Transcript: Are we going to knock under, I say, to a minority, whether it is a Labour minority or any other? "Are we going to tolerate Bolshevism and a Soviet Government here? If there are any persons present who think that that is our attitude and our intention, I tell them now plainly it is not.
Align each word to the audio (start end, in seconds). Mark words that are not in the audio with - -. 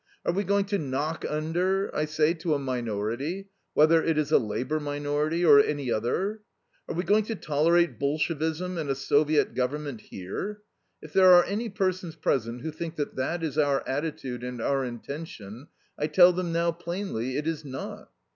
Are 0.25 0.33
we 0.33 0.43
going 0.43 0.65
to 0.65 0.79
knock 0.79 1.25
under, 1.29 1.95
I 1.95 2.05
say, 2.05 2.33
to 2.33 2.55
a 2.55 2.57
minority, 2.57 3.49
whether 3.75 4.03
it 4.03 4.17
is 4.17 4.31
a 4.31 4.39
Labour 4.39 4.79
minority 4.79 5.45
or 5.45 5.59
any 5.59 5.91
other? 5.91 6.41
"Are 6.89 6.95
we 6.95 7.03
going 7.03 7.23
to 7.25 7.35
tolerate 7.35 7.99
Bolshevism 7.99 8.79
and 8.79 8.89
a 8.89 8.95
Soviet 8.95 9.53
Government 9.53 10.01
here? 10.01 10.61
If 11.03 11.13
there 11.13 11.31
are 11.33 11.43
any 11.43 11.69
persons 11.69 12.15
present 12.15 12.61
who 12.63 12.71
think 12.71 12.95
that 12.95 13.15
that 13.17 13.43
is 13.43 13.59
our 13.59 13.87
attitude 13.87 14.43
and 14.43 14.59
our 14.59 14.83
intention, 14.83 15.67
I 15.99 16.07
tell 16.07 16.33
them 16.33 16.51
now 16.51 16.71
plainly 16.71 17.37
it 17.37 17.45
is 17.45 17.63
not. 17.63 18.09